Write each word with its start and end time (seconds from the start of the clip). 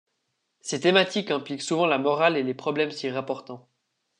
Ses 0.61 0.79
thématiques 0.79 1.29
impliquent 1.29 1.61
souvent 1.61 1.85
la 1.85 1.99
morale 1.99 2.35
et 2.35 2.41
les 2.41 2.55
problèmes 2.55 2.89
s'y 2.89 3.07
rapportant. 3.11 3.69